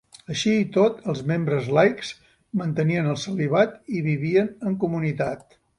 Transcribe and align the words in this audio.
Així 0.35 0.53
i 0.61 0.63
tot, 0.77 0.95
els 1.13 1.21
membres 1.33 1.69
laics 1.79 2.11
mantenien 2.63 3.13
el 3.13 3.21
celibat 3.27 3.79
i 4.01 4.05
vivien 4.13 4.55
en 4.71 4.85
comunitat. 4.87 5.61